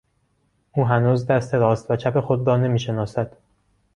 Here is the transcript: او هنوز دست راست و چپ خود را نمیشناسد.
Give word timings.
او 0.71 0.85
هنوز 0.85 1.25
دست 1.27 1.55
راست 1.55 1.91
و 1.91 1.95
چپ 1.95 2.19
خود 2.19 2.47
را 2.47 2.57
نمیشناسد. 2.57 3.37